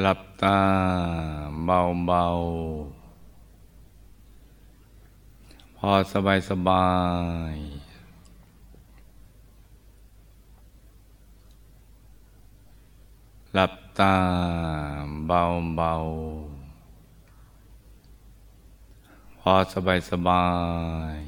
[0.00, 0.60] หลับตา
[1.64, 2.24] เบาเบา
[5.76, 6.88] พอสบายสบา
[7.52, 7.54] ย
[13.54, 14.16] หลับตา
[15.26, 15.42] เบา
[15.76, 15.94] เบา
[19.40, 20.46] พอสบายสบา
[21.16, 21.18] ย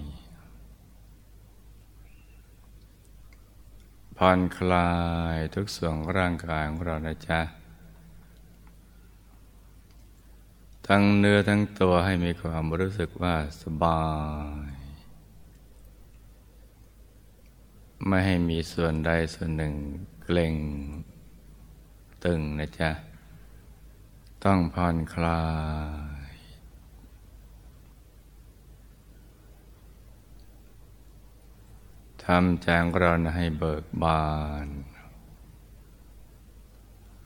[4.17, 4.91] ผ่อนคลา
[5.35, 7.41] ยทุกส่วนร่างกายของเรานะจ๊ะ
[10.93, 14.05] ทั้งเนื้อทั้งตัวให้มีความรู้สึกว่าสบา
[14.71, 14.73] ย
[18.07, 19.75] ไม่ให้มีส่วนใดส่วนหนึ่ง
[20.23, 20.55] เกร็ง
[22.25, 22.91] ตึงนะจ๊ะ
[24.45, 25.45] ต้องผ่อนคลา
[26.31, 26.35] ย
[32.25, 34.25] ทำใจงเรานให้เบิกบา
[34.65, 34.67] น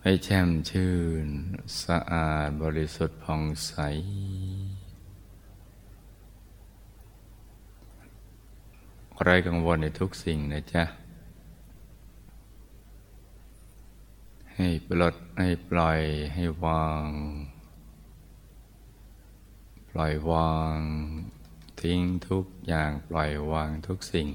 [0.06, 0.94] ให้แช่มชื่
[1.24, 1.26] น
[1.82, 3.72] สะอาดบริสุทธิ์ผ่องใส
[9.24, 10.84] ไรกังวลในทุกสิ่งนะจ๊ะ
[14.56, 16.00] ให้ปลด ให้ปล่อย
[16.34, 17.08] ให้วาง
[19.90, 20.78] ปล่อยวาง
[21.80, 24.28] ทิ้งทุกอย่างปล่อยวางทุกสิ่ง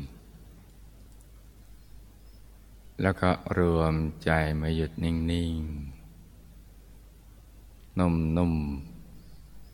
[3.01, 5.15] แล้วก็รวมใจมาหยุดนิ่
[5.51, 5.99] ง ๆ
[7.99, 8.53] นุ่ม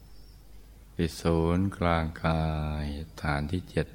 [0.08, 2.44] ๆ ปิศูนย์กลางกา
[2.84, 2.86] ย
[3.22, 3.88] ฐานที่เจ็ด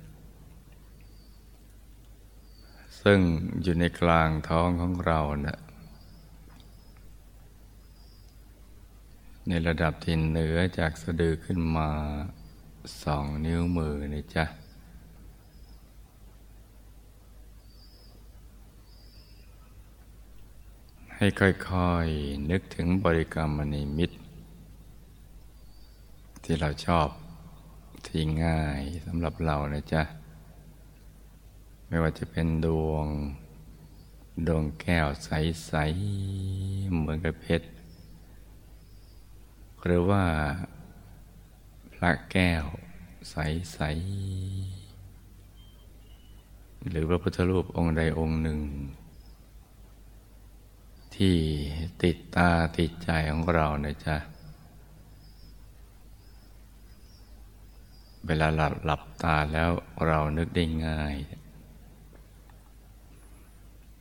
[3.03, 3.21] ซึ่ง
[3.63, 5.59] อยู่ในกลางท้องของเรานะ
[9.49, 11.91] ในระดับที่เหนือจากสะดือขึ้นมา
[13.03, 14.45] สองนิ้วมือนี่จ้ะ
[21.23, 24.17] ให้ค่อยๆนึกถึงบริกรรมมณีมิตร
[26.43, 27.09] ที่เราชอบ
[28.07, 30.03] ที่ง่ายสำหรับเรานะจ๊ะ
[31.87, 33.07] ไม่ว่าจะเป็นดวง
[34.47, 35.73] ดวงแก้วใส
[36.33, 37.69] ๆ เหมือนกับเพชร
[39.85, 40.25] หรือว่า
[41.95, 42.65] พระแก้ว
[43.31, 43.79] ใส
[46.81, 48.61] ๆ หรือพระพุทธรูปองค์ใดองค์หนึ่ง
[51.25, 51.39] ที่
[52.03, 54.17] ติดตาติดใจของเรานะจ๊ะ
[58.27, 59.71] เวลาหลับหลับตาแล้ว
[60.07, 61.15] เรานึกได้ง่าย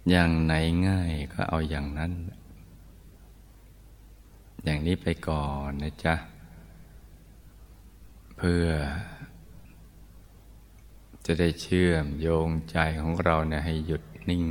[0.09, 0.53] อย่างไหน
[0.87, 2.13] ง่ายก็เอาอย่างนั้น
[4.63, 6.15] อย่างนี้ไปก่อนนะจ๊ะ
[8.37, 8.65] เพื่อ
[11.25, 14.45] จะได้เชื่อมโยงใจของเราเนี่ยให้หยุดนิ่ง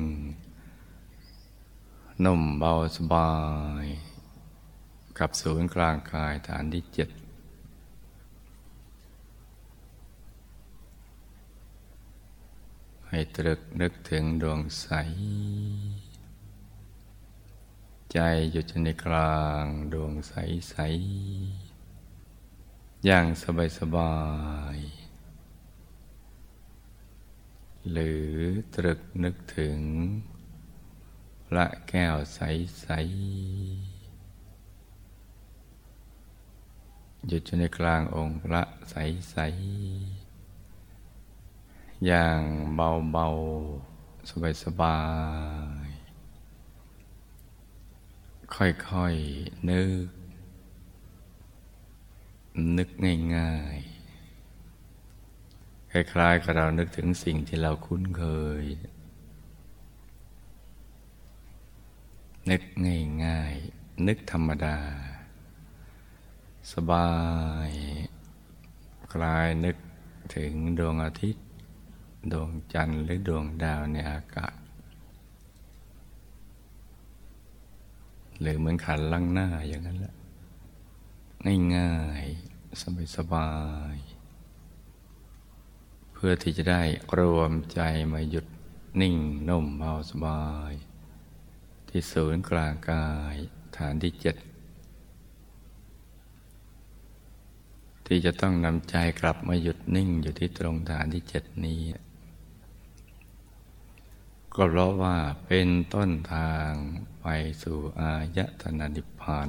[2.25, 3.33] นุ่มเบาสบา
[3.85, 3.87] ย
[5.19, 7.11] กับศูนย์กลางกายฐานที่เจ็ด
[13.09, 14.89] ให้ตรึกนึกถึงดวงใส
[18.13, 18.19] ใจ
[18.53, 20.35] อยู่ในกลางดวงใส
[20.71, 20.77] ใส
[23.05, 24.17] อย่างสบายสบา
[24.77, 24.79] ย
[27.91, 28.29] หรือ
[28.75, 29.79] ตรึกนึกถึง
[31.53, 32.41] พระแก้วใส
[32.81, 32.89] ใส
[37.27, 38.95] หยุดอยู่ในกลางองค์พระใส
[39.31, 39.37] ใส
[42.07, 42.41] อย่าง
[42.75, 43.27] เบาเบา
[44.29, 44.99] สบายสบา
[45.87, 45.89] ย
[48.55, 50.09] ค่อย ๆ นึก
[52.79, 52.89] นึก
[53.37, 53.79] ง่าย
[55.05, 58.25] ๆ คล้าย ๆ กับเรานึกถึงสิ่งที่เราคุ้นเค
[58.63, 58.65] ย
[62.51, 62.63] นึก
[63.25, 64.79] ง่ายๆ นึกธรรมดา
[66.73, 67.11] สบา
[67.69, 67.73] ย
[69.13, 69.77] คลายนึก
[70.37, 71.47] ถึงดวงอาทิตย์
[72.33, 74.57] ดวงจันทร์หรือดวงดาวในอากาศ
[78.41, 80.15] หรือเหมือนขันลังหน้าอย่างนั้นแหละ
[81.77, 82.83] ง่ายๆ
[83.17, 83.51] สบา
[83.95, 86.83] ยๆ เพื่อที่จะได้
[87.19, 87.81] รวมใจ
[88.13, 88.47] มาหยุด
[89.01, 89.17] นิ่ง
[89.49, 90.43] นุ่มเบาสบา
[90.73, 90.75] ย
[91.99, 93.37] ที่ศูนย์กลางกาย
[93.79, 94.37] ฐานที่เจ็ด
[98.07, 101.81] ที่จะต้องนำใจกลับมาหยุดนิ่งอยู่ที่ตรงฐานที่เจ็ดนี้
[104.55, 105.17] ก็เพราะว่า
[105.47, 106.71] เป็นต้นทาง
[107.21, 107.27] ไป
[107.63, 109.49] สู่อายตนะนิพพาน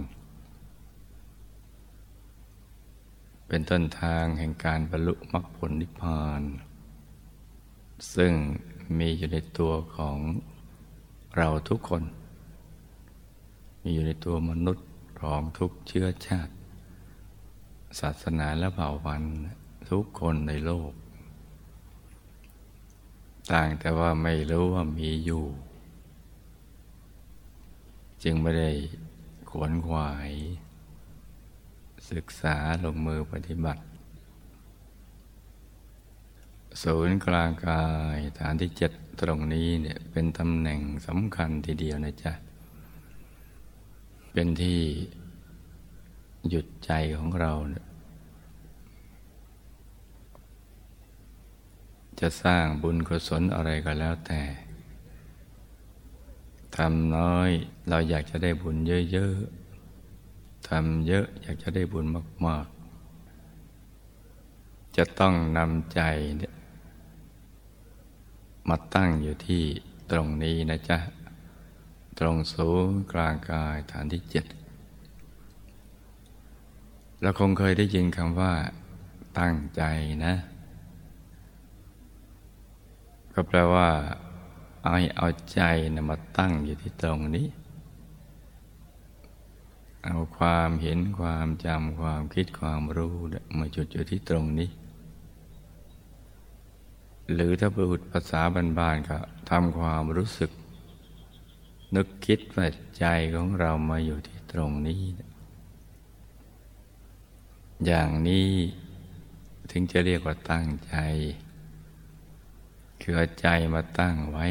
[3.47, 6.41] เป็นต้นทางแห่งการบรรลุมรรคผลนิพพาน
[8.15, 8.33] ซึ่ง
[8.97, 10.17] มีอยู่ในตัวของ
[11.37, 12.03] เราทุกคน
[13.81, 14.87] มีอยู่ในตัวมนุษย์
[15.21, 16.53] ของทุกเชื้อชาติ
[17.99, 19.35] ศาสนาและเผ่าพันธุ์
[19.89, 20.93] ทุกคนในโลก
[23.51, 25.45] ต่างแต่ว่าไม่รู้ว่ามีอยู่
[28.23, 28.71] จึงไม่ได้
[29.49, 30.31] ขวนขวาย
[32.11, 33.83] ศึกษาลงมือปฏิบัติ
[36.83, 37.85] ศูนย์กลางกา
[38.15, 38.91] ยฐานที่เจ็ด
[39.21, 42.33] ตรงนี้เนี่ยเป็นตำแหน่งสำคัญทีเดียวนะจ๊ะ
[44.33, 44.81] เป็นที่
[46.49, 54.41] หยุดใจของเราเจะสร้างบุญกุศลอะไรก็แล้วแต่
[56.75, 57.49] ทำน้อย
[57.89, 58.77] เราอยากจะได้บุญ
[59.11, 62.05] เยอะๆทำเยอะอยากจะได้บุญ
[62.45, 62.65] มาก
[63.65, 66.01] ๆ จะต้องนำใจ
[68.69, 69.63] มาตั้งอยู่ที่
[70.11, 70.97] ตรงนี้นะจ๊ะ
[72.19, 74.45] ตรงสูงกลางกายฐานที่เจ็ด
[77.21, 78.53] เราคงเคยได้ยินคำว่า
[79.39, 79.83] ตั้งใจ
[80.25, 80.33] นะ
[83.33, 83.89] ก็แปลว่า
[84.83, 85.61] เอาเอาใจ
[85.93, 87.47] นะมาตั้งอยู่ที่ตรงนี้
[90.05, 93.15] เอาความเห็นความจำความคิดความรู้
[93.57, 94.69] มาจุดอยู่ที่ตรงนี้
[97.33, 98.41] หรือถ้าพูดภาษา
[98.77, 99.17] บานๆก็
[99.49, 100.51] ทำความรู้สึก
[101.95, 103.05] นึกคิดว่าใจ
[103.35, 105.03] ของเรามาอยู่ที่ตรงนี้
[107.85, 108.49] อย่างนี้
[109.71, 110.95] ถึงจะเรียกว่าตั้งใจ
[113.01, 114.47] คือเอาใจมาตั้งไว้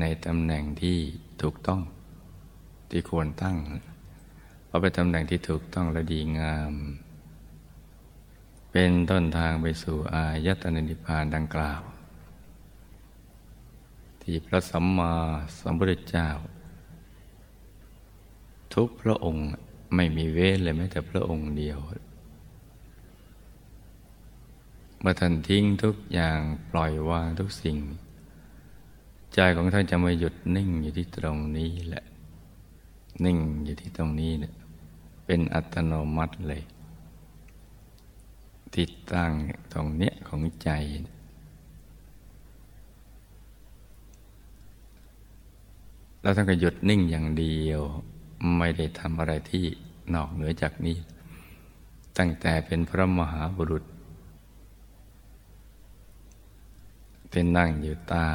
[0.00, 0.98] ในตำแหน่งที่
[1.42, 1.80] ถูกต้อง
[2.90, 3.56] ที่ควรตั้ง
[4.66, 6.74] เพราะเป็นตำแหน่งที่ถูกต้องและดีงาม
[8.70, 11.82] เป็นต้นทางไปสู่อายตนะนิพพานดังกล่าว
[14.22, 15.12] ที่พระสัมมา
[15.58, 16.28] สัมพุทธเจ้า
[18.74, 19.46] ทุกพระองค์
[19.94, 21.78] ไม่มีเว้นเลยแม้แต่พระองค์เดียว
[25.00, 26.38] เมื่อท่านทิ้งทุกอย่าง
[26.70, 27.78] ปล่อยวางทุกสิ่ง
[29.34, 32.04] ใจของท่านจะมาหยุดนิ่งอยู่ที่ตรงนี้แหละ
[33.24, 34.54] นิ่งอยู่ที่ตรงนี้เนี่ย
[35.26, 36.62] เป็นอัตโนมัติเลย
[38.76, 39.32] ติดตั้ง
[39.72, 40.70] ตรงเนี้ยของใจ
[46.22, 47.82] เราต้องก็หยุดนิ่งอย่างเดียว
[48.56, 49.64] ไม่ได้ทำอะไรที่
[50.14, 50.96] นอกเหนือจากนี้
[52.18, 53.84] ตั้งแต่เป็นพระมหาบุรุษ
[57.30, 58.30] เป็นนั่งอยู่ใต้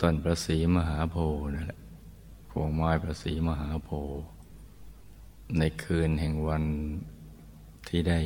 [0.00, 1.16] ต้นประสีมหาโพ
[1.54, 1.80] นั่นแหละ
[2.50, 3.90] พวงไม้ประสีมหาโพ
[5.58, 6.64] ในคืนแห่งวัน
[7.88, 8.20] ที่ได้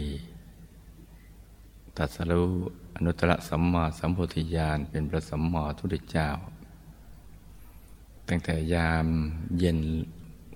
[1.96, 2.50] ตัดสรู้
[2.94, 6.28] อนุตตรสัมมาสัมโพธิญาณเป็นพระสัมมาทุติเจ้า
[8.29, 9.06] ตั้งแต่ยาม
[9.59, 9.79] เย็น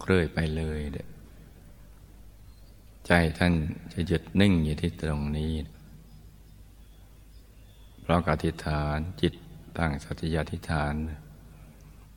[0.00, 0.80] เคลื่อยไปเลย
[3.06, 3.52] ใจท่าน
[3.92, 5.52] จะหยุดนิ่งอยู่ที่ตรงนี้
[8.00, 9.34] เพราะอธิษฐานจิต
[9.78, 10.94] ตั้งสัตยาธิษฐาน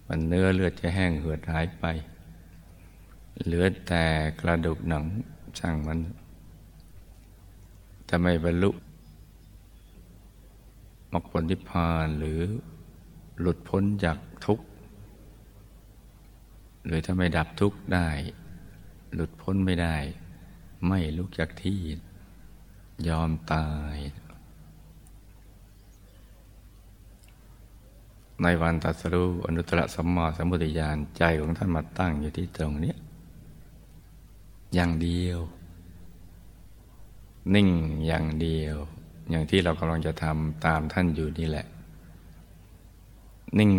[0.07, 1.85] มันเนื้อเลือดจะแห้งเหือดหายไป
[3.45, 4.05] เหลือแต่
[4.39, 5.03] กระดูกหนัง
[5.57, 5.99] ช่างมัน
[8.09, 8.71] จะไม่บรรลุ
[11.13, 12.41] มรรคผลนิพพานหรือ
[13.39, 14.65] หลุดพ้นจากทุกข์
[16.85, 18.09] หรือถ้าไม่ดับทุกข์ได้
[19.13, 19.97] หลุดพ้นไม่ได้
[20.87, 21.79] ไม่ลุกจากที่
[23.07, 23.97] ยอมตาย
[28.41, 32.93] ในวันตัสรู้อนุตตรสัมมาสัมพุทธญาณใจของท่านมาตั้งอยู่ที่ตรงนี้
[34.73, 35.39] อย่างเดียว
[37.53, 37.69] นิ่ง
[38.05, 38.75] อย่างเดียว
[39.29, 41.65] อย่างที่เรากำลังจะทำตามท่านอยู่นี่แหละ
[43.59, 43.71] นิ่ง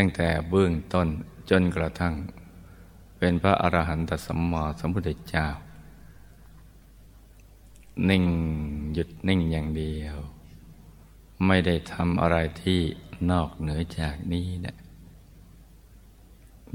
[0.00, 1.08] ตั้งแต่เบื้องต้น
[1.50, 2.14] จนกระทั่ง
[3.18, 5.46] เป็นพระอรหันตสัมมาสัมพุทธเจ้า
[8.08, 8.24] นิ่ง
[8.92, 10.16] หยุดนิ่งอย่างเดียว
[11.46, 12.80] ไม่ได้ทำอะไรที่
[13.30, 14.76] นอกเหนือจากนี้นะ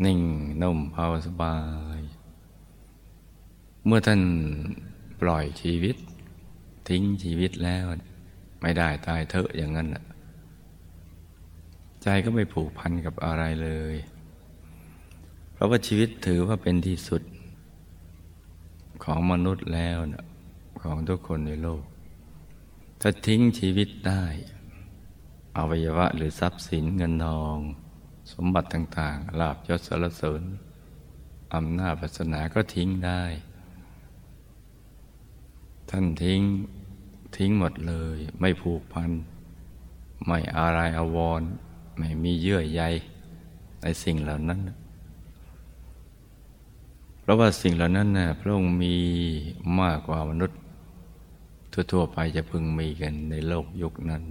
[0.06, 0.20] นิ่ง
[0.62, 1.58] นุ่มเบาสบา
[1.98, 2.02] ย
[3.86, 4.22] เมื่อท่าน
[5.22, 5.96] ปล่อยชีวิต
[6.88, 7.86] ทิ้งชีวิตแล้ว
[8.62, 10.04] ไม่ได้ตายเถอะอย่างนั้นนะ
[12.04, 13.96] ใจก็ไม่ผูกพันกับอะไรเลย
[15.54, 17.22] เพราะว่าชีวิตถือว่าเป็นที่สุด
[19.04, 20.26] ของมนุษย์แล้วนะ
[20.82, 21.84] ของทุกคนในโลก
[23.02, 24.24] ถ้าทิ้งชีวิตได้
[25.58, 27.58] อวัยวะหรือทรัพย์สินเงินทอง
[28.34, 30.44] สมบัติต่างๆลาบยศสารเสริญ
[31.56, 33.24] อำนาจศาสนาก็ทิ้งได้
[35.90, 36.42] ท่านทิ้ง
[37.38, 39.12] ทิ้งหมดเลย ไม่ผูกพัน
[40.26, 41.44] ไม่อะไรอาวร
[41.98, 42.82] ไม่มีเยื่อใย
[43.82, 44.60] ในสิ่งเหล่านั้น
[47.22, 48.96] เพราะว่าสิ่งเหล่านั้นนะ่ะพระองค์มี
[49.80, 50.60] มากกว่ามนุษย์
[51.92, 54.24] ทั่วๆไปจะพึงมีกันในโลกยุคนั้น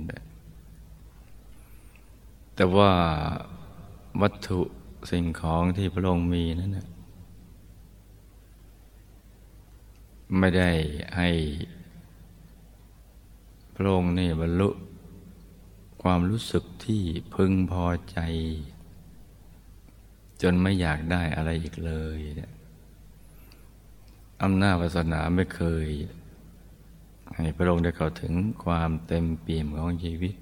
[2.57, 2.91] แต่ว่า
[4.21, 4.61] วัตถุ
[5.11, 6.87] สิ่งของที่พระองค์มีนั้นนะ
[10.39, 10.71] ไม่ได้
[11.17, 11.29] ให้
[13.77, 14.69] พระองค์นี่บรรลุ
[16.03, 17.03] ความรู้สึกที่
[17.35, 18.19] พึงพอใจ
[20.43, 22.53] จนไม่อยากได้อะไรอีกเลยเนี่ย
[24.43, 25.87] อำนาจวาสนาไม่เคย
[27.37, 30.35] ให้พระองค์ได้เข้าถึงความเต็มเปี่ยมของชีวิต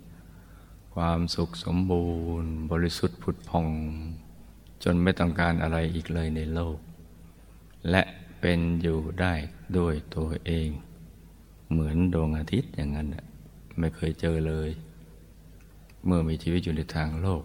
[0.94, 2.08] ความสุขสมบู
[2.42, 3.66] รณ์ บริสุทธิ์ผุดพอง
[4.82, 6.78] จนไม่ต้องการอะไรอีกเลยในโลก
[7.90, 8.02] และ
[8.40, 9.34] เป็นอยู่ได้
[9.78, 10.68] ด้วยตัวเอง
[11.70, 13.08] เหมือนดวงอาทิตย์อย่างนั้น
[13.78, 14.70] ไม่เคยเจอเลย
[16.04, 17.44] เมื่อมีชีวิตอยู่ในทางโลก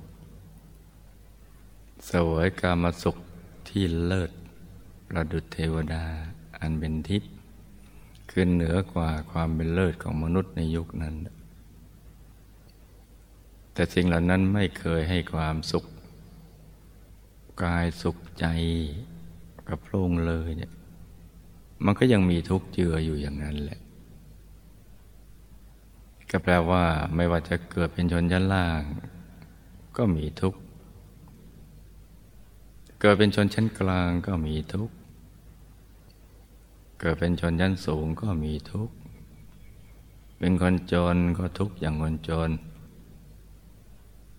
[2.09, 3.17] สวยกามสุข
[3.69, 4.31] ที่เลิศ
[5.07, 6.03] ประดุจเทวดา
[6.59, 7.31] อันเป็นทิพย์
[8.31, 11.15] ขึ้นเหนือกว่าความเป็นเลิศของมนุษย์ในยุคนั้น
[13.73, 15.85] แต่สิ่งเหล่านั้นไม่เคยให้ความสุข
[17.63, 18.45] กายสุขใจ
[19.67, 20.71] กับพรงเลยเนี่ย
[21.85, 23.79] มันก็ยังมีทุกข์เจืออยู่อย่างนั้นแหละ
[26.29, 26.83] ก็แปลว่า
[27.15, 28.81] ไม่ว่าจะเกิดเป็นชนชั้นล่าง
[29.97, 30.59] ก็มีทุกข์
[32.99, 34.95] เกิดเป็นชนชั้นกลางก็มีทุกข์
[36.99, 38.95] เกิดเป็นชนชั้นสูงก็มีทุกข์
[40.39, 42.51] เป็นคนจนก็ทุกข์อย่างคนจน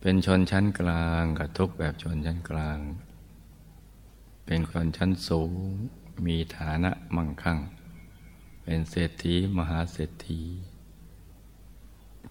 [0.01, 2.79] เป็นชนชั้นกลางก็ทุกข์แบบชนชั้นกลาง
[4.47, 5.53] เป็นคนชั้นสูง
[6.27, 7.59] มีฐานะมั่งคั่ง
[8.63, 10.41] เป็นเศรษฐีมหาเศรษฐี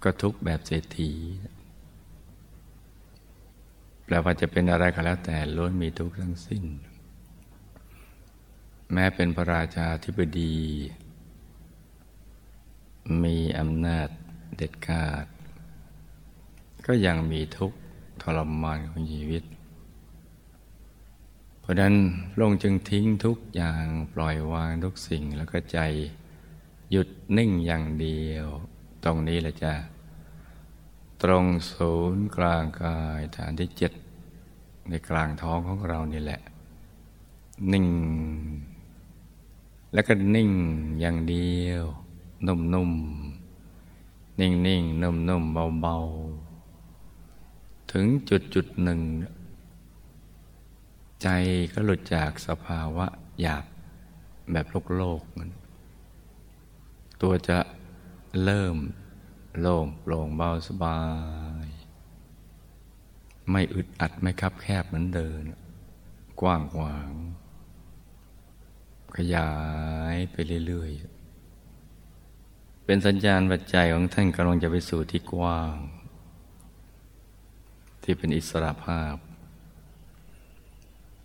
[0.03, 1.11] ก็ทุกแบบเศรษฐี
[4.05, 6.63] แปลว่าจะเป็นอะไรก็แล้วแต่ล้วนมีทุกข์ทั้งสิ้น
[8.93, 10.55] แม้เป็นพระราชาธิบดี
[13.23, 14.09] มีอำนาจ
[14.57, 15.25] เด็ดขาด
[16.85, 17.77] ก็ยังมีทุกข์
[18.21, 19.43] ทรมานของชีวิต
[21.59, 21.95] เพราะนั้น
[22.39, 25.79] ลงจึงทิ้งทุกอย่างปล่อยวางทุกสิ่งแล้วก็ใจ
[26.91, 28.47] หยุดนิ่งอย่างเดียว
[29.05, 29.73] ตรงนี้แหละจ้ะ
[31.23, 33.91] ตรงศูนย์กลางกายฐานที่เจ็ด
[34.89, 36.41] ในกลางท้องของเรานี่แหละ
[37.71, 37.87] นิ่ง
[39.93, 40.51] แล้วก็นิ่ง
[40.99, 41.83] อย่างเดียว
[42.47, 48.99] นุ่มๆนิ่งๆนุ่มๆเบาๆถึงจุดจุดหนึ่ง
[51.21, 51.27] ใจ
[51.73, 53.07] ก็หลุดจากสภาวะ
[53.41, 53.65] หยาบ
[54.51, 55.49] แบบโลกโลกมัน
[57.21, 57.57] ตัวจะ
[58.43, 58.77] เริ่ม
[59.59, 61.01] โล่งโปร่งเบาสบา
[61.65, 61.67] ย
[63.51, 65.43] ไม่อึดอัดไม่คับแคบเหมือนเดิน
[66.41, 67.11] กว้างขวาง
[69.17, 69.51] ขยา
[70.13, 70.35] ยไป
[70.67, 75.75] เรื่อยๆ เป็นสัญญาณวัจใจของท่านกำลังจะไปสู่ที่กว้าง
[78.03, 79.15] ที่เป็นอิสระภาพ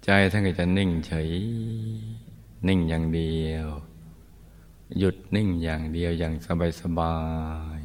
[0.04, 1.30] ใจท่านก็จะนิ่งเฉย
[2.68, 3.68] นิ่งอย่างเดียว
[4.98, 7.16] หยุดนิ่งอย่างเดียวอย่างสบายสบา
[7.78, 7.80] ย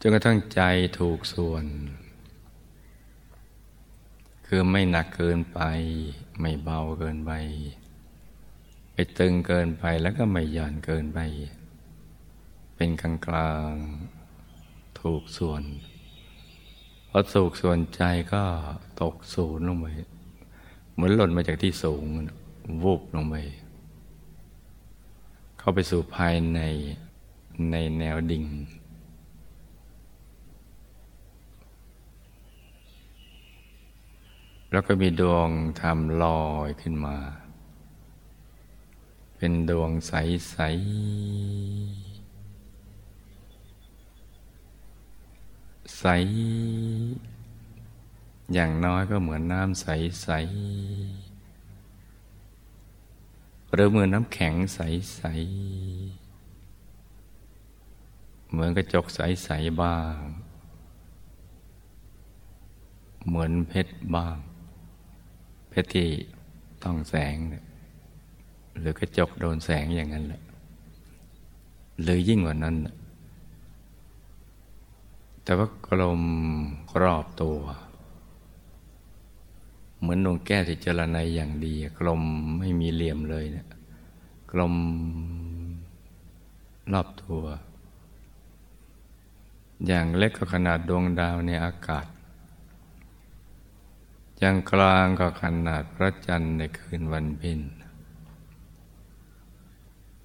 [0.00, 0.60] จนกระทั่งใจ
[0.98, 1.64] ถูกส่วน
[4.46, 5.60] คือไม่หนักเกินไป
[6.40, 7.32] ไม่เบาเกินไป
[8.92, 11.18] ไปตึงเกินไปแล้วก็ไม่หย่อนเกินไป
[12.76, 13.74] เป็นกลางกลาง
[15.00, 15.62] ถูกส่วน
[17.08, 18.44] พอสุขส่วนใจก็
[19.02, 19.86] ตกศูนย์ลงไป
[20.92, 22.04] เหมือนหล่นมาจากที่สูง
[22.82, 23.36] วูบลงไป
[25.64, 26.60] เข้าไปสู่ภายใน
[27.70, 28.44] ในแนวดิ่ง
[34.72, 35.48] แล้วก็มีดวง
[35.80, 37.16] ทำลอยขึ้นมา
[39.36, 40.52] เป็นดวงใส ๆ
[45.98, 46.04] ใส
[48.52, 49.86] อย่างน้อยก็เหมือนน้ำใส
[50.22, 50.28] ใส
[53.72, 54.78] หรือเหมือนน้ำแข็งใส
[55.14, 55.22] ใส
[58.50, 59.48] เหมือนกระจกใสใส
[59.82, 60.16] บ้าง
[63.26, 64.36] เหมือนเพชรบ้าง
[65.70, 66.08] เพชรที่
[66.84, 67.36] ต้องแสง
[68.78, 70.42] หรือกระจกโดนแสงอย่างนั้นแหละ
[72.02, 72.76] หรือยิ่งกว่านั้น
[75.44, 76.22] แต่ว่ากลม
[77.02, 77.58] รอบตัว
[80.02, 82.22] เหมือนดวงแก้วที่เจรไนอย่างดี กลม
[82.58, 83.66] ไม่มีเหลี่ยมเลยเนะี่ย
[84.52, 84.74] กลม
[86.92, 87.44] รอบตัว
[89.86, 92.06] อย่างเล็กก็ขนาดดวงดาวในอากาศ
[94.38, 97.60] อย่างกลางก็ขนาดพระจันทร์ในคืนวันเพ็ญ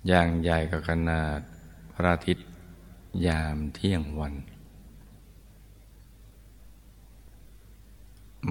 [0.08, 1.40] อย่างใหญ่ก็ขนาด
[1.94, 2.48] พระอาทิตย์
[3.28, 4.34] ยามเที่ยงวัน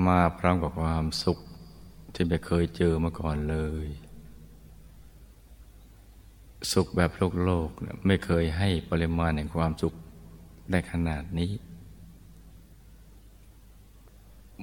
[0.06, 1.38] มาพร้อมกับความสุข
[2.14, 3.86] ที่ไม่เคยเจอมาก่อนเลย
[6.72, 7.70] สุขแบบโลกโลก
[8.06, 9.94] ไม่เคยให้ปริมาณแห่งความสุข
[10.70, 11.52] ได้ขนาดนี้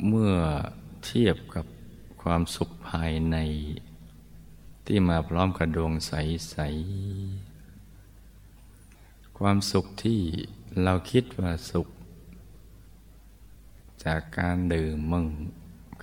[0.08, 0.34] เมื่อ
[1.06, 1.66] เทียบกับ
[2.22, 3.38] ความสุขภายใน
[4.86, 6.56] ที่มาพร้อมกับดวงใส
[7.64, 10.20] ๆ ความสุขที่
[10.84, 11.88] เราคิดว่าสุข
[14.06, 15.28] จากการดื่มมึง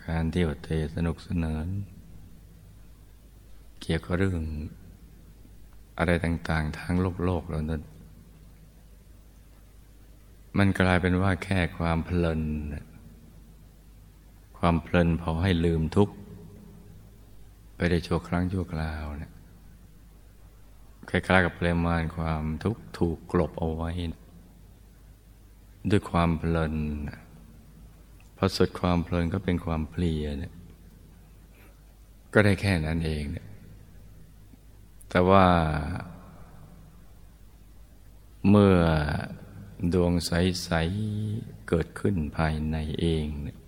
[0.06, 1.66] การเที่ยวเตะสนุกสนาน
[3.80, 4.42] เกี่ยวกับเรื่อง
[5.98, 7.82] อะไรต่างๆทางโลกโลกแล้วนั้น
[10.58, 12.40] มันกลายเป็นว่าแค่ความเพลิน
[14.58, 16.14] ความเพลินพอให้ลืมทุกข์
[17.76, 19.32] ไปได้ชั่วครั้งชั่วคราวเนี่ย
[21.10, 23.90] คล้ายๆกับปริมาณความทุกข์ถูกกลบเอาไว้
[25.90, 26.74] ด้วยความเพลิน
[28.42, 30.52] พอสุดความเพลินก็เป็นความเพลียเนี่ย
[32.32, 33.46] ก็ได้แค่นั้นเองเนี่ย
[35.10, 35.46] แต่ว่า
[38.48, 38.76] เมื่อ
[39.92, 40.70] ดวงใส
[41.14, 43.58] ๆ เกิดขึ้นภายในเองเนี่ย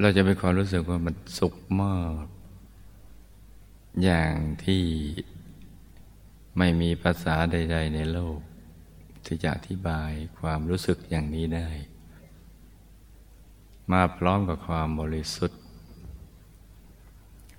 [0.00, 2.24] เราจะมีความรู้สึกว่ามันสุขมาก
[4.04, 4.34] อย่าง
[4.64, 4.84] ที่
[6.58, 8.40] ไม่มีภาษาใด ๆ ในโลก
[9.26, 11.68] ที่จะอธิบายความรู้สึกอย่างนี้ได้
[13.92, 15.60] มาพร้อมกับความบริสุทธิ์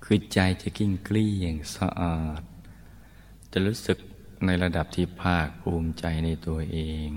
[0.04, 2.42] คือใจจะกิ้งกลี้อย่างสะอาด
[3.52, 3.98] จะรู้สึก
[4.46, 6.78] ในระดับที่ภาคภูมิใจในตัวเอ
[7.08, 7.10] ง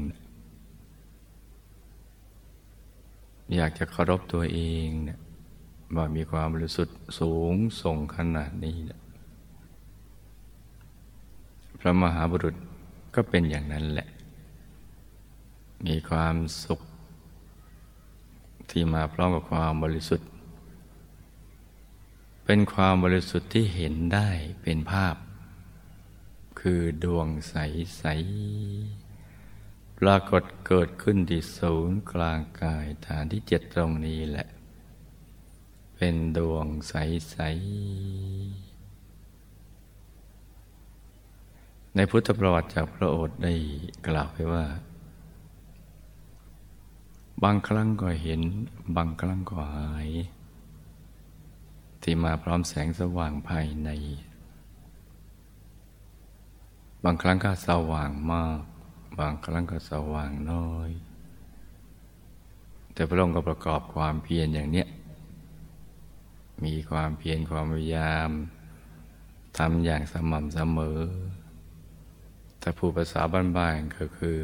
[3.55, 5.19] อยากจะเคารพตัวเองเนี่ย
[5.95, 8.99] ว่ามีความบริสุทธิ์สูงส่งขนาดนี้นะ
[11.79, 12.55] พระมหาบุรุษ
[13.15, 14.07] ก็เป็นอย่างนั้นแหละ
[15.85, 16.81] มีความสุข
[18.69, 20.29] ที่มาพร้อมกับความบริสุทธิ์
[22.45, 24.29] เป็นความบริสุทธิ์ที่เห็นได้
[24.61, 25.15] เป็นภาพ
[26.59, 34.47] คือดวงใสๆปรากฏเกิดขึ้นที่ศูนย์กลางกายฐานที่เจ็ดตรงนี้แหละ
[35.95, 38.77] เป็นดวงใสๆ
[41.95, 43.53] ในพุทธประวัติจากพระโอษฐ์ได้
[44.07, 44.65] กล่าวไว้ว่า
[47.43, 48.41] บางครั้งก็เห็น
[48.95, 50.09] บางครั้งก็หาย
[52.01, 53.89] ที่มาพร้อมแสงสว่างภายใน
[57.03, 58.61] บางครั้งก็สว่างมาก
[59.19, 60.89] บางครั้งก็สว่างน้อย
[62.93, 64.87] แต่พระองค์ก็ประกอบความเพียรอย่างเนี้ย
[66.63, 68.29] มีความเพียรความพยายาม
[69.57, 70.99] ทำอย่างสม่ำเสมอ
[72.59, 73.21] แต่ผู้ภาษา
[73.57, 74.37] บ้านๆก็คือ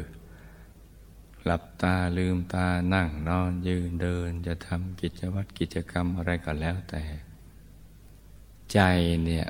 [1.44, 7.04] หลับตาลืมตานั่งนอนยืนเดิน จะทำกิจวัตรกิจกรรมอะไรก็แล้วแต่
[8.72, 8.78] ใจ
[9.24, 9.46] เนี่ย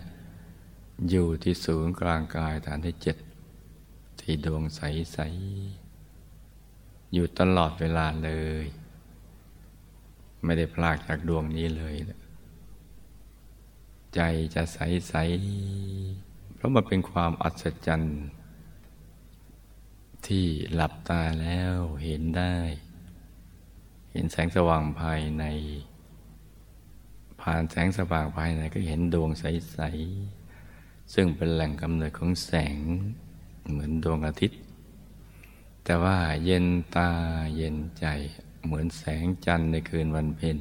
[1.11, 3.16] อยู่ที่ศูนย์กลางกายฐานที่เจ็ด
[4.20, 5.18] ที่ดวงใส
[5.96, 8.30] ๆ อยู่ตลอดเวลาเล
[8.62, 8.66] ย
[10.44, 11.94] ไม่ได้พลากจากดวงนี้เลย
[14.14, 14.20] ใจ
[14.54, 15.14] จะใส
[15.85, 18.16] ๆ เพราะมันเป็นความอัศจรรย์
[20.28, 22.54] ที่หลับตาแล้วเห็นได้
[24.12, 25.44] เห็นแสงสว่างภายใน
[27.40, 29.80] ผ่านแสงสว่างภายในก็เห็นดวงใส
[30.46, 32.78] ๆ ซึ่งเป็นแหล่งกำเนิดของแสง
[33.70, 34.60] เหมือนดวงอาทิตย์
[35.84, 37.10] แต่ว่าเย็นตา
[37.56, 38.06] เย็นใจ
[38.64, 40.58] เหมือนแสงจันทร์ในคืนวันเพ็ญ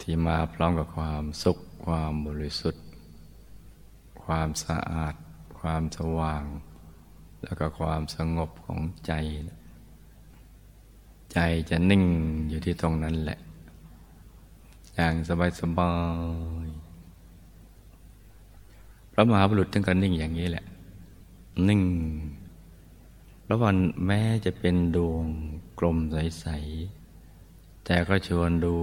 [0.00, 2.84] ที่มาพร้อมกับความสุข ความบริสุทธิ์
[4.24, 5.14] ความสะอาด
[5.60, 6.44] ความสว่าง
[7.44, 9.12] แล้วก็ความสงบของใจ
[11.32, 11.38] ใจ
[11.70, 12.04] จะนิ่ง
[12.48, 13.38] อยู่ที่ตรงนั้นแหละ
[14.94, 15.30] อย่างส
[15.78, 15.92] บา
[16.66, 16.74] ยๆ
[19.12, 20.64] พระมหาบุรุษท่านก็นิ่งอย่างนี้แหละ
[21.68, 21.82] นิ่ง
[23.46, 23.76] แล้ววัน
[24.06, 25.24] แม้จะเป็นดวง
[25.78, 28.76] กลมใสๆแต่ก็ชวนดู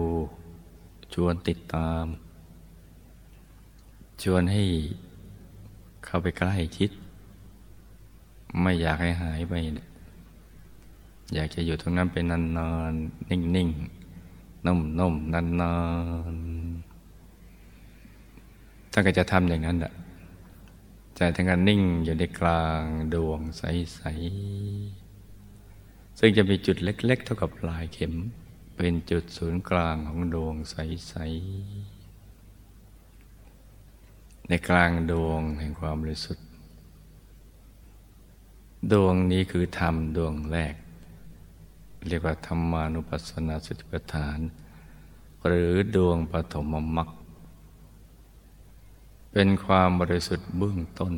[1.14, 2.06] ชวนติดตาม
[4.24, 4.64] ชวนให้
[6.06, 6.90] เข้าไปใกล้ชิด
[8.60, 9.54] ไม่อยากให้หายไป
[11.34, 15.42] อยากจะอยู่ตรงนั้นเป็นนานๆ นิ่งๆ นุ่มๆ นา
[16.34, 16.42] นๆ
[18.92, 19.94] ท่านก็จะทำอย่างนั้นแหละ
[21.16, 22.82] ใจทั้งการนิ่งอยู่ในกลาง
[23.14, 28.14] ดวงใสๆ ซึ่งจะมีจุดเล็ก ๆ เท่ากับปลายเข็ม
[28.76, 36.46] เป็นจุดศูนย์กลางของดวงใสๆในกลางดวงแห่งความบริสุทธิ์
[38.90, 40.76] ดวงนี้คือธรรมดวงแรก
[42.08, 44.40] เรียกว่าธรรมานุปัสสนาสติปัฏฐาน
[45.46, 47.10] หรือดวงปฐมมรรค
[49.32, 51.14] เป็นความบริสุทธิ์เบื้องต้น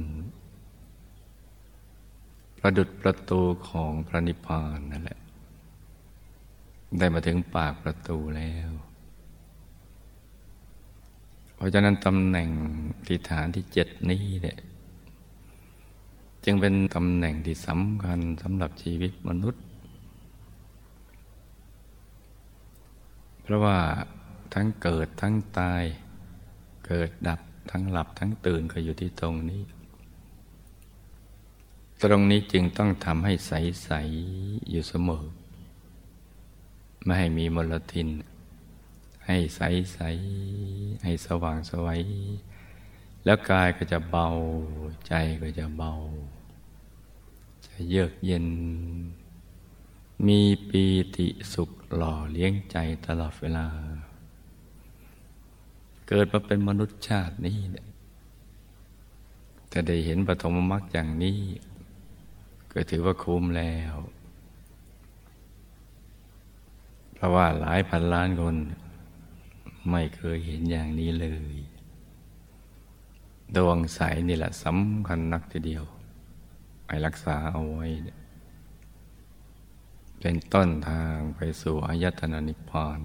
[2.59, 5.19] ประดุดประตูของพระนิพพานนั่นแหละ
[6.97, 8.69] ได้มาถึงปากประตูแล้ว
[11.55, 12.49] เพราะฉะนั้นตำแหน่ง
[13.07, 14.57] ที่ฐานที่เจ็ดนี้เนี่ย
[16.45, 19.63] จึงเป็นตำแหน่งที่สำคัญสำหรับชีวิตมนุษย์
[23.41, 23.77] เพราะว่า
[24.53, 25.83] ทั้งเกิดทั้งตาย
[26.87, 27.39] เกิดดับ
[27.71, 29.63] ทั้งหลับทั้งตื่นก็อยู่ที่ตรงนี้
[32.03, 33.91] ตรงนี้จึงต้องทำให้ใส
[34.29, 35.25] ๆ อยู่เสมอ
[37.03, 38.09] ไม่ให้มีมลทิน
[39.27, 39.99] ให้ใส
[40.49, 42.01] ๆ ให้สว่างสวัย
[43.25, 44.27] แล้วกายก็จะเบา
[45.07, 45.93] ใจก็จะเบา
[47.67, 48.47] จะเยือกเย็น
[50.27, 50.83] มีปี
[51.15, 53.67] ติสุขหล่อเลี้ยงใจตลอดเวลา
[56.07, 57.87] เกิดมาเป็นมนุษย์ชาตินี้เนี่ย
[59.73, 61.39] จะได้เห็นปฐมมรรคอย่างนี้
[62.71, 63.93] ก็ถือว่าคุ้มแล้ว
[67.13, 68.55] เพราะว่าหลายพันล้านคน
[69.91, 71.57] ไม่เคยเห็นอย่างนี้เลย
[73.57, 75.83] ดวงใสนี่แหละสำคัญนักทีเดียว
[76.85, 77.87] ไปรักษาเอาไว้
[80.19, 82.99] เป็นต้นทางไปสู่อายตนะนิพพาน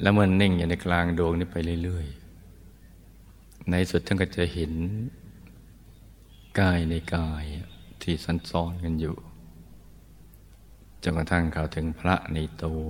[0.00, 4.72] แล้วมันนิ่งอยู่ในกลางดวงนี้ไปเรื่อยๆ ในสุดท่านก็จะเห็น
[6.60, 7.44] กายในกาย
[8.02, 9.16] ที่ซันซ้อนกันอยู่
[11.02, 12.88] จนกระทั่งเขาถึงพระในตัว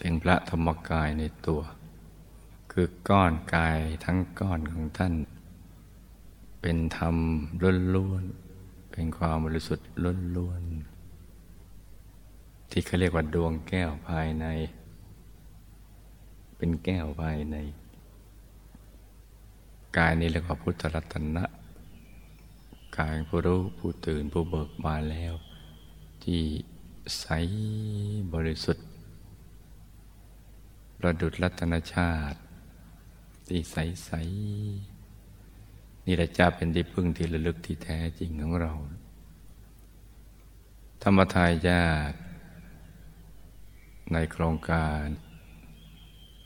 [0.00, 1.60] ถึงพระธรรมกายในตัว
[2.80, 5.14] คือก้อนกายทั้งก้อนของท่าน
[6.62, 7.16] เป็นธรรม
[7.94, 9.88] ล้วนๆเป็นความบริสุทธิ์
[10.36, 14.46] ล้วนๆที่เขาเรียกว่าดวงแก้วภายใน
[16.56, 17.56] เป็นแก้วภายใน
[19.96, 21.44] กายนี้เรียกว่าพุทธรัตนะ
[22.98, 25.34] กายผู้รู้ผู้ตื่นผู้เบิกบานแล้ว
[26.24, 26.42] ที่
[27.18, 27.26] ใส
[28.34, 28.86] บริสุทธิ์
[30.98, 32.38] ประดุจรัตนชาติ
[33.50, 34.10] ที่ใสใส
[36.06, 38.72] นี่แหละจะเป็นที่พึ่งที่ระลึกที่แท้จริงของเรา
[41.02, 42.12] ธรรมทายาท
[44.12, 45.04] ในโครงการ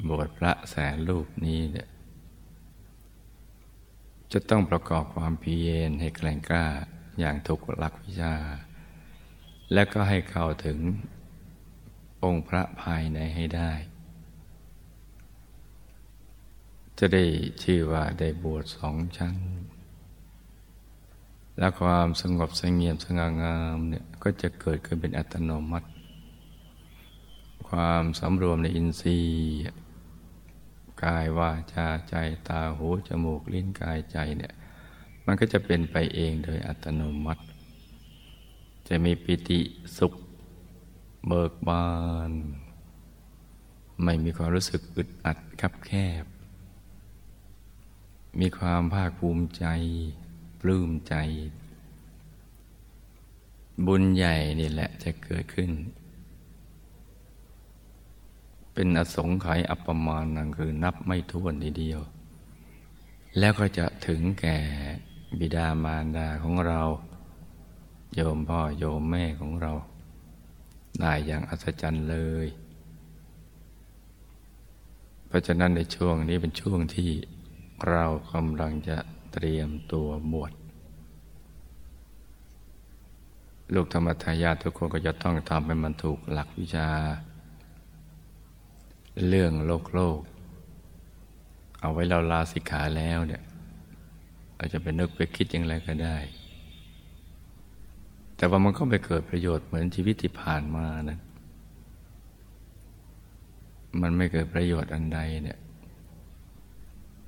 [0.08, 1.88] บวชพระแสนรูปนี้เนี่ย
[4.32, 6.66] จะต้องประกอบความเพียรให้แกร่งกล้า
[7.18, 8.34] อย่างถูกหลักวิชา
[9.72, 10.78] และก็ให้เข้าถึง
[12.24, 13.72] องค์พระภายในให้ได้
[16.98, 17.24] จะได้
[17.62, 19.36] ชื่อว่าได้บวชสองชั้น
[21.58, 25.88] และความสงบสงเงียมสง่างามเนี่ยก็จะเกิดขึ้นเป็นอัตโนมัติ
[27.68, 29.36] ความสำรวมในอินทรีย์
[31.04, 32.14] กายว่าจาใจ
[32.48, 34.54] ตาหูจมูกลิ้นกายใจเนี่ย
[35.26, 37.42] มันก็จะเป็นไปเองโดยอัตโนมัติ
[38.88, 39.60] จะมีปิติ
[39.96, 40.12] สุข
[41.26, 41.86] เบิกบา
[42.30, 42.32] น
[44.04, 45.90] ไม่มีความรู้สึกอึดอัดคับแค
[46.22, 46.24] บ
[48.40, 49.64] มีความภาคภูมิใจ
[50.60, 51.14] ปลื้มใจ
[53.86, 55.70] บุญใหญ่นี่แหละจะเกิดขึ้น
[58.74, 62.00] เป็นอสงไขยอัปมาณนั่นคือนับไม่ถ้วนทีเดียว
[63.38, 64.58] แล้วก็จะถึงแก่
[65.38, 66.80] บิดามารดาของเรา
[68.14, 69.72] โยมพ่อโยมแม่ของเรา
[71.00, 72.46] ได้อย่างอัศจรรย์เลย
[75.26, 77.10] เพราะฉะนั้นในช่วงนี้เป็นช่วงที่
[77.88, 78.98] เรากำลังจะ
[79.32, 80.52] เตรียมตัวบวช
[83.74, 86.88] ลูกธรรมทายาททุกคนก็จะต้องทำให้มันถูกหลักวิชา
[89.28, 90.20] เรื่องโลกโลก
[91.80, 93.42] เอาไว้เราลาสิกขาแล้วเนี่ย
[94.56, 96.16] เราจะไปนึกไปคิดอย่างไรก็ได้
[98.36, 101.18] แต่ว่ามันก็ไปเกิดประโยชน์เหมือนชีวิตที่ผ่านมานะ
[104.00, 105.58] มันไม่เกิดประโยชน์อันใดเนี่ย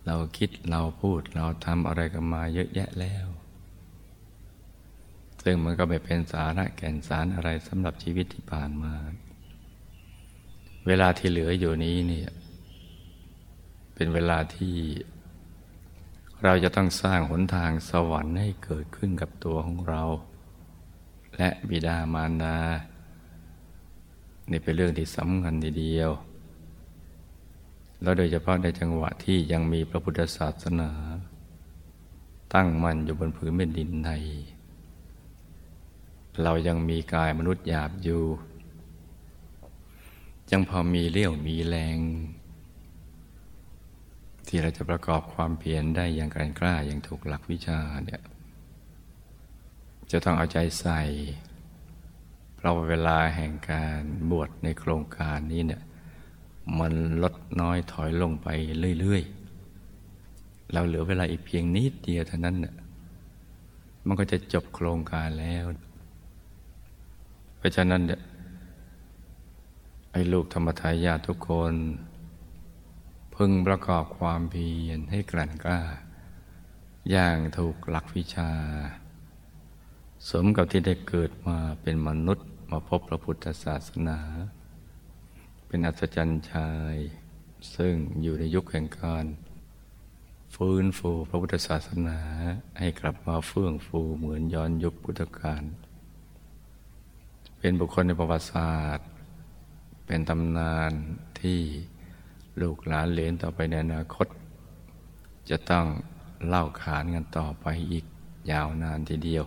[0.06, 3.26] เราคิดเราพูดเราทำอะไรกันมาเยอะแยะแล้ว
[5.42, 8.94] ซึ่งมันก็ไม่เป็นสาระแก่นสารอะไรสำหรับชีวิตที่ผ่านมา
[10.86, 12.30] เวลาที่เหลืออยู่นี้เนี่ย
[13.94, 14.76] เป็นเวลาที่
[16.44, 20.02] เราจะต้องสร้างหนทางสวรรค์ให้เกิดขึ้นกับตัวของเรา
[21.36, 22.56] และบิดามารดา
[24.50, 26.10] นี่เป็นเรื่องที่สำคัญทีเดียว
[28.02, 30.90] แล้วโดยเฉพาะในจังหวะที่ยังมีพระพุทธศาสนา
[32.54, 34.24] ตั้งมั่นอยู่บนผืนแผ่นดินไทย
[36.42, 38.22] เรายังมีกายมนุษย์หยาบอยู่
[40.52, 41.98] ยังพอมีเลี้ยวมีแรง
[44.48, 48.22] ที่เราจะประกอบความเพียรได้อย่างกรกล้าอย่างถูกหลักวิชาเนี่ย
[50.10, 51.00] จะต้องเอาใจใส่
[52.56, 55.82] เพราะเวลาแห่งการบวชในโครงการนี้เนี่ย
[56.78, 58.48] มันลดน้อยถอยลงไป
[59.00, 62.74] เรื่อยๆ เราเหลือเวลาอีกเพียงนิดเดียวเท่านั้นเนี่ย
[64.06, 65.64] มันก็จะจบโครงการแล้ว
[67.56, 68.20] เพราะฉะนั้นเนี่ย
[70.12, 71.74] ไอ้ลูกธรรมทายาทุกคน
[73.34, 75.80] พึงประกอบความเพียรให้กลั่นกล้า
[77.10, 78.50] อย่างถูกหลักวิชา
[80.30, 84.18] สมกับที่ได้เกิดมาเป็นมนุษย์มาพบพระพุทธศาสนา
[85.74, 86.96] เป็นอัศจรรย์ชาย
[87.76, 89.26] ซึ่งอยู่ในยุคแห่งการ
[90.54, 92.20] ฟื้นฟูพระพุทธศาสนา
[92.78, 95.62] ให้กลับมาเฟื่องฟูเหมือนย้อนยุคพุทธกาล
[97.58, 99.08] เป็นบุคคลในประวัติศาสตร์
[100.06, 100.92] เป็นตำนาน
[101.40, 101.60] ที่
[102.60, 104.26] ลูกหลานเลนต่อไปในอนาคต
[105.50, 105.86] จะต้อง
[106.46, 108.04] เล่าขานกันต่อไปอีก
[108.50, 109.44] ยาวนานทีเดียว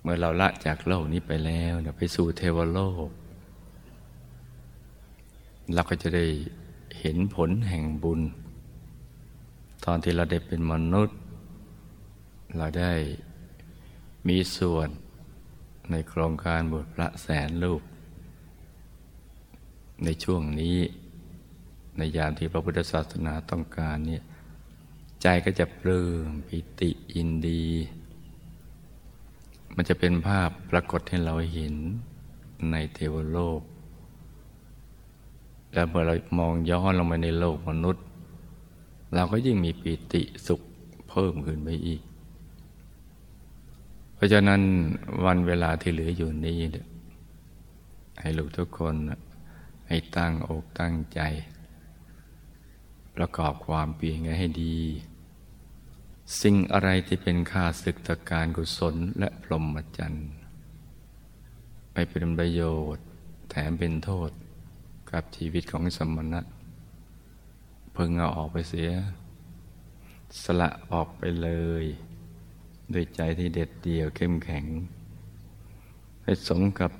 [0.00, 3.10] เมื่อเราละจากโลกนี้ไปแล้วไปสู่เทวโลก
[5.74, 6.26] เราก็จะได้
[7.00, 8.20] เห็นผลแห่งบุญ
[9.84, 11.18] ตอนที่เราได้เป็นมนุษย์
[12.56, 12.92] เราได้
[14.28, 14.88] มีส่วน
[15.90, 17.82] ในโครงการบวชพระแสนรูป
[20.04, 20.76] ในช่วงนี้
[21.98, 24.22] ในยามที่พระพุทธศาสนาต้องการเนี่ย
[25.22, 27.64] ใจก็จะปลื้มปิติอินดี
[29.74, 31.74] มันจะเป็นภาพปรากฏให้เราเห็น
[32.70, 33.60] ในเทวโลก
[35.72, 38.04] แล้วเมื่อเรามองย้อนลงมาในโลกมนุษย์
[39.14, 40.60] เราก็ยิ่งมีปิติสุข
[41.08, 42.02] เพิ่มขึ้นไปอีก
[44.14, 44.60] เพราะฉะนั้น
[45.24, 46.58] วันเวลาที่เหลืออยู่นี้
[48.20, 48.94] ให้ลูกทุกคน
[49.88, 51.20] ให้ตั้งอกตั้งใจ
[53.16, 54.76] ประกอบความเปลี่ยนให้ดี
[56.40, 60.28] สิ่งอะไรที่เป็นค่าศึกตการกุศลและพรหมจรรย์
[61.92, 62.62] ไม่เป็นประโย
[62.94, 63.04] ชน์
[63.50, 64.30] แถมเป็นโทษ
[65.12, 66.40] กับชีวิตของสมณะ
[67.92, 68.90] เพิ่งเอาออกไปเสีย
[70.42, 71.50] สละออกไปเล
[71.82, 71.84] ย
[72.92, 74.64] ด้วยใจที่เด็ดเดี่ยวเข้มแข็ง
[76.22, 76.92] ให้สมกับ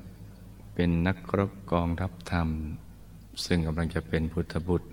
[0.74, 2.48] เป็นนักรบกองทัพธรรม
[3.44, 4.88] ซึ่งกำลังจะเป็นพุทธบุตร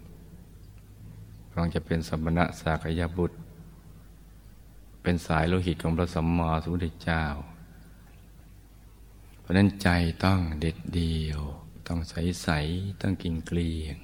[1.50, 3.38] กำลังจะเป็นสมณะสากยบุตร
[5.02, 7.24] เป็นสายโลหิตของพระสัมมาสัมพุทธเจ้า
[9.40, 9.90] เพราะนั้นใจ
[10.26, 11.42] ต้องเด็ดเดี่ยว
[11.88, 12.50] ต้องใสใส
[13.02, 13.98] ต้องกินเกลียง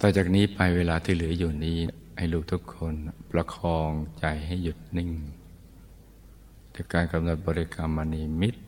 [0.00, 1.78] ต่อจากนี้ไปเวลาที่เหลืออยู่นี้
[2.16, 2.94] ให้ลูกทุกคน
[3.30, 5.10] ประคองใจให้หยุดนิ่ง
[6.72, 8.62] ด้วยการกำหนดบริกรรมมณีมิตร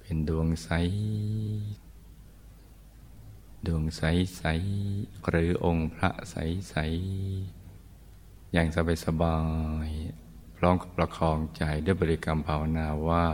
[0.00, 0.70] เป็นดวงใส
[3.66, 4.02] ดวงใส
[4.36, 4.42] ใส
[5.28, 6.36] หรือองค์พระใส
[6.68, 6.74] ใส
[8.52, 9.38] อย่างสบายสบา
[9.86, 9.88] ย
[10.56, 13.26] พร้อมกับประคองใจด้วยบริกรรมภาวนาว่า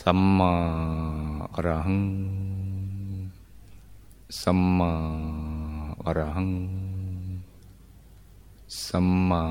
[0.00, 0.54] สัมมา
[1.54, 2.02] อรหัง
[4.42, 4.92] สัมมา
[6.04, 6.50] อรหัง
[8.86, 9.42] สัมมา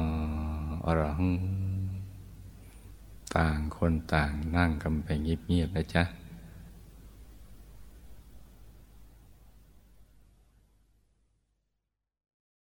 [0.85, 1.31] อรหัง
[3.35, 6.03] ต่างคนต่างนั่งกันไปเงียบๆนะจ๊ะ